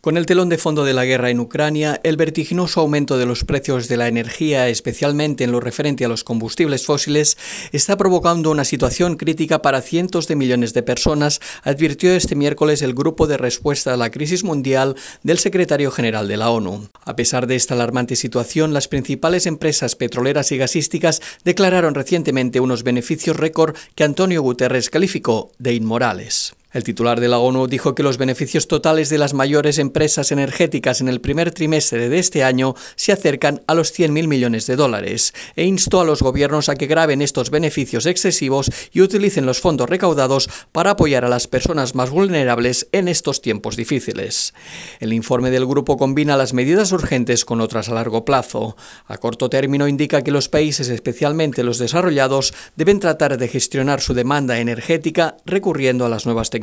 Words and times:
Con 0.00 0.16
el 0.16 0.24
telón 0.24 0.48
de 0.48 0.56
fondo 0.56 0.86
de 0.86 0.94
la 0.94 1.04
guerra 1.04 1.28
en 1.28 1.40
Ucrania, 1.40 2.00
el 2.04 2.16
vertiginoso 2.16 2.80
aumento 2.80 3.18
de 3.18 3.26
los 3.26 3.44
precios 3.44 3.86
de 3.86 3.98
la 3.98 4.08
energía, 4.08 4.66
especialmente 4.70 5.44
en 5.44 5.52
lo 5.52 5.60
referente 5.60 6.06
a 6.06 6.08
los 6.08 6.24
combustibles 6.24 6.86
fósiles, 6.86 7.36
está 7.72 7.98
provocando 7.98 8.50
una 8.50 8.64
situación 8.64 9.16
crítica 9.16 9.60
para 9.60 9.82
cientos 9.82 10.26
de 10.26 10.36
millones 10.36 10.72
de 10.72 10.82
personas, 10.82 11.40
advirtió 11.64 12.12
este 12.14 12.34
miércoles 12.34 12.80
el 12.80 12.94
Grupo 12.94 13.26
de 13.26 13.36
Respuesta 13.36 13.92
a 13.92 13.98
la 13.98 14.10
Crisis 14.10 14.42
Mundial 14.42 14.96
del 15.22 15.38
Secretario 15.38 15.90
General 15.90 16.26
de 16.26 16.38
la 16.38 16.48
ONU. 16.48 16.88
A 17.04 17.14
pesar 17.14 17.46
de 17.46 17.56
esta 17.56 17.74
alarmante 17.74 18.16
situación, 18.16 18.72
las 18.72 18.88
principales 18.88 19.44
empresas 19.44 19.96
petroleras 19.96 20.50
y 20.50 20.56
gasísticas 20.56 21.20
declararon 21.44 21.94
recientemente 21.94 22.60
unos 22.60 22.84
beneficios 22.84 23.36
récord 23.36 23.76
que 23.96 24.04
Antonio 24.04 24.40
Guterres 24.40 24.88
calificó 24.88 25.52
de 25.58 25.74
inmorales. 25.74 26.54
El 26.72 26.84
titular 26.84 27.18
de 27.18 27.26
la 27.26 27.40
ONU 27.40 27.66
dijo 27.66 27.96
que 27.96 28.04
los 28.04 28.16
beneficios 28.16 28.68
totales 28.68 29.08
de 29.08 29.18
las 29.18 29.34
mayores 29.34 29.78
empresas 29.78 30.30
energéticas 30.30 31.00
en 31.00 31.08
el 31.08 31.20
primer 31.20 31.50
trimestre 31.50 32.08
de 32.08 32.20
este 32.20 32.44
año 32.44 32.76
se 32.94 33.10
acercan 33.10 33.62
a 33.66 33.74
los 33.74 33.92
100.000 33.92 34.28
millones 34.28 34.68
de 34.68 34.76
dólares 34.76 35.34
e 35.56 35.64
instó 35.64 36.00
a 36.00 36.04
los 36.04 36.22
gobiernos 36.22 36.68
a 36.68 36.76
que 36.76 36.86
graben 36.86 37.22
estos 37.22 37.50
beneficios 37.50 38.06
excesivos 38.06 38.70
y 38.92 39.00
utilicen 39.00 39.46
los 39.46 39.58
fondos 39.58 39.90
recaudados 39.90 40.48
para 40.70 40.90
apoyar 40.90 41.24
a 41.24 41.28
las 41.28 41.48
personas 41.48 41.96
más 41.96 42.10
vulnerables 42.10 42.86
en 42.92 43.08
estos 43.08 43.42
tiempos 43.42 43.74
difíciles. 43.74 44.54
El 45.00 45.12
informe 45.12 45.50
del 45.50 45.66
grupo 45.66 45.96
combina 45.96 46.36
las 46.36 46.54
medidas 46.54 46.92
urgentes 46.92 47.44
con 47.44 47.60
otras 47.60 47.88
a 47.88 47.94
largo 47.94 48.24
plazo. 48.24 48.76
A 49.06 49.18
corto 49.18 49.50
término 49.50 49.88
indica 49.88 50.22
que 50.22 50.30
los 50.30 50.48
países, 50.48 50.88
especialmente 50.88 51.64
los 51.64 51.78
desarrollados, 51.78 52.54
deben 52.76 53.00
tratar 53.00 53.38
de 53.38 53.48
gestionar 53.48 54.00
su 54.00 54.14
demanda 54.14 54.60
energética 54.60 55.36
recurriendo 55.44 56.06
a 56.06 56.08
las 56.08 56.26
nuevas 56.26 56.48
tecnologías 56.48 56.59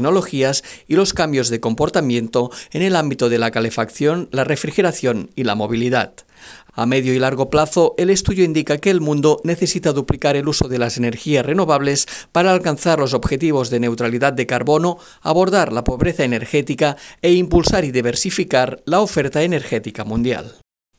y 0.87 0.95
los 0.95 1.13
cambios 1.13 1.49
de 1.49 1.59
comportamiento 1.59 2.51
en 2.71 2.81
el 2.81 2.95
ámbito 2.95 3.29
de 3.29 3.37
la 3.37 3.51
calefacción, 3.51 4.29
la 4.31 4.43
refrigeración 4.43 5.29
y 5.35 5.43
la 5.43 5.55
movilidad. 5.55 6.13
A 6.73 6.85
medio 6.85 7.13
y 7.15 7.19
largo 7.19 7.49
plazo, 7.49 7.95
el 7.97 8.11
estudio 8.11 8.43
indica 8.43 8.77
que 8.77 8.91
el 8.91 9.01
mundo 9.01 9.41
necesita 9.43 9.93
duplicar 9.93 10.35
el 10.35 10.47
uso 10.47 10.67
de 10.67 10.77
las 10.77 10.97
energías 10.97 11.43
renovables 11.43 12.05
para 12.31 12.51
alcanzar 12.51 12.99
los 12.99 13.15
objetivos 13.15 13.71
de 13.71 13.79
neutralidad 13.79 14.33
de 14.33 14.45
carbono, 14.45 14.99
abordar 15.21 15.73
la 15.73 15.83
pobreza 15.83 16.23
energética 16.23 16.95
e 17.23 17.33
impulsar 17.33 17.83
y 17.83 17.91
diversificar 17.91 18.83
la 18.85 19.01
oferta 19.01 19.41
energética 19.41 20.03
mundial. 20.03 20.57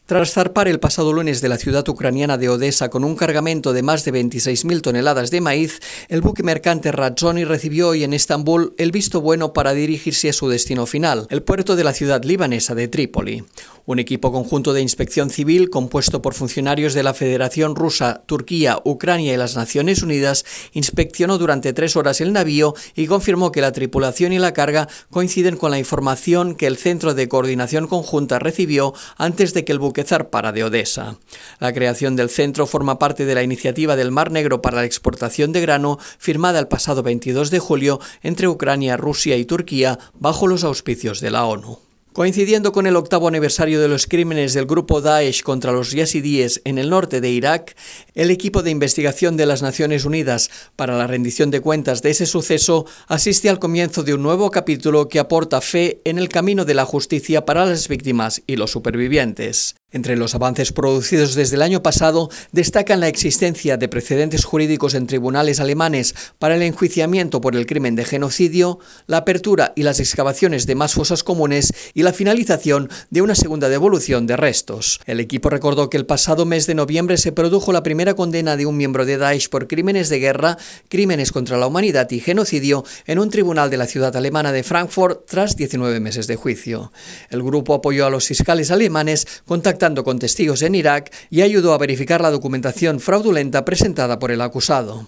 Tras 0.09 0.33
zarpar 0.33 0.69
el 0.69 0.81
pasado 0.81 1.13
lunes 1.13 1.43
de 1.43 1.51
la 1.51 1.59
ciudad 1.59 1.87
ucraniana 1.87 2.39
de 2.39 2.49
Odessa 2.49 2.89
con 2.89 3.05
un 3.05 3.15
cargamento 3.15 3.75
de 3.75 3.83
más 3.83 4.07
de 4.07 4.15
26.000 4.15 4.81
toneladas 4.81 5.31
de 5.31 5.43
maíz, 5.43 5.81
el 6.09 6.23
buque 6.23 6.43
mercante 6.43 6.93
Razzoni 6.93 7.45
recibió 7.45 7.89
hoy 7.89 8.05
en 8.05 8.15
Estambul 8.15 8.73
el 8.79 8.91
visto 8.91 9.21
bueno 9.21 9.53
para 9.53 9.75
dirigirse 9.75 10.31
a 10.31 10.33
su 10.33 10.49
destino 10.49 10.87
final, 10.87 11.27
el 11.29 11.43
puerto 11.43 11.77
de 11.77 11.85
la 11.85 11.93
ciudad 11.93 12.25
libanesa 12.25 12.75
de 12.75 12.89
Trípoli. 12.89 13.45
Un 13.89 14.01
equipo 14.01 14.31
conjunto 14.31 14.75
de 14.75 14.83
inspección 14.83 15.31
civil 15.31 15.71
compuesto 15.71 16.21
por 16.21 16.35
funcionarios 16.35 16.93
de 16.93 17.03
la 17.03 17.15
Federación 17.15 17.75
Rusa, 17.75 18.23
Turquía, 18.27 18.83
Ucrania 18.85 19.33
y 19.33 19.39
las 19.39 19.57
Naciones 19.57 20.03
Unidas 20.03 20.45
inspeccionó 20.75 21.39
durante 21.39 21.73
tres 21.73 21.97
horas 21.97 22.21
el 22.21 22.35
navío 22.35 22.75
y 22.95 23.07
confirmó 23.07 23.51
que 23.51 23.63
la 23.63 23.73
tripulación 23.73 24.35
y 24.35 24.39
la 24.39 24.53
carga 24.53 24.89
coinciden 25.09 25.57
con 25.57 25.71
la 25.71 25.79
información 25.79 26.55
que 26.55 26.67
el 26.67 26.77
Centro 26.77 27.15
de 27.15 27.29
Coordinación 27.31 27.87
Conjunta 27.87 28.39
recibió 28.39 28.93
antes 29.17 29.55
de 29.55 29.65
que 29.65 29.73
el 29.73 29.79
buque 29.79 30.05
zarpara 30.05 30.53
de 30.53 30.65
Odessa. 30.65 31.17
La 31.59 31.73
creación 31.73 32.15
del 32.15 32.29
centro 32.29 32.67
forma 32.67 32.99
parte 32.99 33.25
de 33.25 33.35
la 33.35 33.43
iniciativa 33.43 33.97
del 33.97 34.11
Mar 34.11 34.31
Negro 34.31 34.61
para 34.61 34.77
la 34.77 34.85
exportación 34.85 35.53
de 35.53 35.63
grano 35.63 35.99
firmada 36.19 36.59
el 36.59 36.69
pasado 36.69 37.03
22 37.03 37.51
de 37.51 37.59
julio 37.59 38.01
entre 38.23 38.49
Ucrania, 38.49 38.99
Rusia 38.99 39.39
y 39.39 39.47
Turquía 39.47 39.99
bajo 40.13 40.47
los 40.47 40.63
auspicios 40.63 41.23
de 41.23 41.31
la 41.31 41.47
ONU. 41.47 41.88
Coincidiendo 42.19 42.73
con 42.73 42.89
el 42.89 42.97
octavo 42.97 43.29
aniversario 43.29 43.81
de 43.81 43.87
los 43.87 44.09
crímenes 44.09 44.53
del 44.53 44.67
grupo 44.67 45.01
Daesh 45.01 45.45
contra 45.45 45.71
los 45.71 45.93
yazidíes 45.93 46.61
en 46.65 46.77
el 46.77 46.91
norte 46.91 47.21
de 47.21 47.31
Irak, 47.31 47.77
el 48.17 48.33
equipo 48.33 48.65
de 48.65 48.73
investigación 48.73 49.37
de 49.37 49.47
las 49.47 49.63
Naciones 49.63 50.05
Unidas 50.05 50.51
para 50.75 50.99
la 50.99 51.07
rendición 51.07 51.53
de 51.53 51.61
cuentas 51.61 52.03
de 52.03 52.11
ese 52.11 52.27
suceso 52.27 52.87
asiste 53.07 53.49
al 53.49 53.61
comienzo 53.61 54.03
de 54.03 54.15
un 54.15 54.25
nuevo 54.25 54.51
capítulo 54.51 55.09
que 55.09 55.21
aporta 55.21 55.61
fe 55.61 56.01
en 56.05 56.19
el 56.19 56.29
camino 56.29 56.65
de 56.65 56.75
la 56.75 56.87
justicia 56.87 57.45
para 57.45 57.65
las 57.65 57.87
víctimas 57.87 58.43
y 58.49 58.57
los 58.57 58.73
supervivientes. 58.73 59.77
Entre 59.91 60.17
los 60.17 60.35
avances 60.35 60.71
producidos 60.71 61.35
desde 61.35 61.57
el 61.57 61.63
año 61.63 61.83
pasado 61.83 62.29
destacan 62.53 63.01
la 63.01 63.09
existencia 63.09 63.79
de 63.79 63.89
precedentes 63.89 64.45
jurídicos 64.45 64.93
en 64.93 65.07
tribunales 65.07 65.61
alemanes 65.61 66.15
para 66.39 66.57
el 66.57 66.63
enjuiciamiento 66.63 67.41
por 67.41 67.57
el 67.57 67.65
crimen 67.65 67.97
de 67.97 68.05
genocidio, 68.05 68.81
la 69.07 69.17
apertura 69.17 69.73
y 69.77 69.85
las 69.85 69.99
excavaciones 69.99 70.67
de 70.67 70.75
más 70.75 70.93
fosas 70.93 71.25
comunes 71.25 71.73
y 71.95 72.03
la 72.03 72.13
finalización 72.13 72.91
de 73.09 73.23
una 73.23 73.35
segunda 73.35 73.71
devolución 73.71 74.27
de 74.27 74.37
restos. 74.37 75.01
El 75.07 75.21
equipo 75.21 75.49
recordó 75.49 75.89
que 75.89 75.97
el 75.97 76.05
pasado 76.05 76.45
mes 76.45 76.67
de 76.67 76.75
noviembre 76.75 77.17
se 77.17 77.33
produjo 77.33 77.73
la 77.73 77.83
primera 77.83 78.13
condena 78.13 78.59
de 78.59 78.67
un 78.67 78.77
miembro 78.77 79.07
de 79.07 79.17
Daesh 79.17 79.49
por 79.49 79.69
crímenes 79.69 80.11
de 80.11 80.19
guerra, 80.19 80.59
crímenes 80.91 81.33
contra 81.33 81.57
la 81.57 81.67
humanidad 81.67 82.11
y 82.11 82.21
genocidio 82.21 82.85
en 83.07 83.21
un 83.21 83.31
tribunal 83.31 83.71
de 83.71 83.79
la 83.79 83.87
ciudad 83.87 84.15
alemana 84.15 84.53
de 84.53 84.65
Frankfurt 84.65 85.25
tras 85.25 85.57
19 85.57 85.99
meses 85.99 86.27
de 86.27 86.37
juicio. 86.37 86.93
El 87.31 87.43
grupo 87.43 87.73
apoyó 87.73 88.05
a 88.05 88.11
los 88.11 88.27
fiscales 88.27 88.71
alemanes 88.71 89.27
contactando 89.47 89.78
con 90.05 90.19
testigos 90.19 90.63
en 90.63 90.75
Irak 90.75 91.13
y 91.31 91.43
ayudó 91.43 91.73
a 91.73 91.79
verificar 91.79 92.21
la 92.21 92.31
documentación 92.31 93.01
fraudulenta 93.01 93.65
presentada 93.65 94.19
por 94.19 94.31
el 94.31 94.41
acusado. 94.41 95.07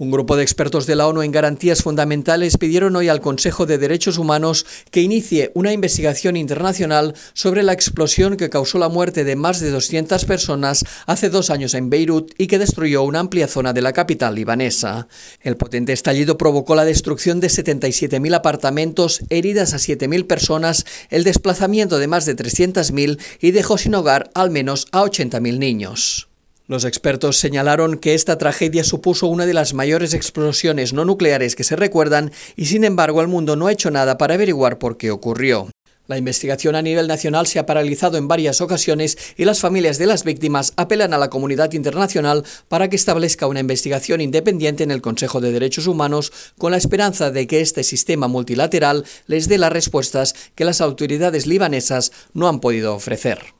Un 0.00 0.10
grupo 0.10 0.34
de 0.34 0.42
expertos 0.42 0.86
de 0.86 0.96
la 0.96 1.06
ONU 1.06 1.20
en 1.20 1.30
garantías 1.30 1.82
fundamentales 1.82 2.56
pidieron 2.56 2.96
hoy 2.96 3.10
al 3.10 3.20
Consejo 3.20 3.66
de 3.66 3.76
Derechos 3.76 4.16
Humanos 4.16 4.64
que 4.90 5.02
inicie 5.02 5.52
una 5.52 5.74
investigación 5.74 6.38
internacional 6.38 7.14
sobre 7.34 7.62
la 7.62 7.74
explosión 7.74 8.38
que 8.38 8.48
causó 8.48 8.78
la 8.78 8.88
muerte 8.88 9.24
de 9.24 9.36
más 9.36 9.60
de 9.60 9.70
200 9.70 10.24
personas 10.24 10.86
hace 11.04 11.28
dos 11.28 11.50
años 11.50 11.74
en 11.74 11.90
Beirut 11.90 12.32
y 12.38 12.46
que 12.46 12.58
destruyó 12.58 13.02
una 13.02 13.18
amplia 13.18 13.46
zona 13.46 13.74
de 13.74 13.82
la 13.82 13.92
capital 13.92 14.36
libanesa. 14.36 15.06
El 15.42 15.58
potente 15.58 15.92
estallido 15.92 16.38
provocó 16.38 16.74
la 16.74 16.86
destrucción 16.86 17.38
de 17.40 17.48
77.000 17.48 18.34
apartamentos, 18.34 19.20
heridas 19.28 19.74
a 19.74 19.76
7.000 19.76 20.26
personas, 20.26 20.86
el 21.10 21.24
desplazamiento 21.24 21.98
de 21.98 22.08
más 22.08 22.24
de 22.24 22.36
300.000 22.36 23.20
y 23.38 23.50
dejó 23.50 23.76
sin 23.76 23.94
hogar 23.94 24.30
al 24.32 24.50
menos 24.50 24.86
a 24.92 25.02
80.000 25.02 25.58
niños. 25.58 26.29
Los 26.70 26.84
expertos 26.84 27.36
señalaron 27.36 27.98
que 27.98 28.14
esta 28.14 28.38
tragedia 28.38 28.84
supuso 28.84 29.26
una 29.26 29.44
de 29.44 29.54
las 29.54 29.74
mayores 29.74 30.14
explosiones 30.14 30.92
no 30.92 31.04
nucleares 31.04 31.56
que 31.56 31.64
se 31.64 31.74
recuerdan 31.74 32.30
y 32.54 32.66
sin 32.66 32.84
embargo 32.84 33.20
el 33.22 33.26
mundo 33.26 33.56
no 33.56 33.66
ha 33.66 33.72
hecho 33.72 33.90
nada 33.90 34.16
para 34.18 34.34
averiguar 34.34 34.78
por 34.78 34.96
qué 34.96 35.10
ocurrió. 35.10 35.68
La 36.06 36.16
investigación 36.16 36.76
a 36.76 36.82
nivel 36.82 37.08
nacional 37.08 37.48
se 37.48 37.58
ha 37.58 37.66
paralizado 37.66 38.18
en 38.18 38.28
varias 38.28 38.60
ocasiones 38.60 39.18
y 39.36 39.46
las 39.46 39.58
familias 39.58 39.98
de 39.98 40.06
las 40.06 40.22
víctimas 40.22 40.72
apelan 40.76 41.12
a 41.12 41.18
la 41.18 41.28
comunidad 41.28 41.72
internacional 41.72 42.44
para 42.68 42.88
que 42.88 42.94
establezca 42.94 43.48
una 43.48 43.58
investigación 43.58 44.20
independiente 44.20 44.84
en 44.84 44.92
el 44.92 45.02
Consejo 45.02 45.40
de 45.40 45.50
Derechos 45.50 45.88
Humanos 45.88 46.32
con 46.56 46.70
la 46.70 46.78
esperanza 46.78 47.32
de 47.32 47.48
que 47.48 47.62
este 47.62 47.82
sistema 47.82 48.28
multilateral 48.28 49.04
les 49.26 49.48
dé 49.48 49.58
las 49.58 49.72
respuestas 49.72 50.36
que 50.54 50.64
las 50.64 50.80
autoridades 50.80 51.48
libanesas 51.48 52.12
no 52.32 52.46
han 52.46 52.60
podido 52.60 52.94
ofrecer. 52.94 53.59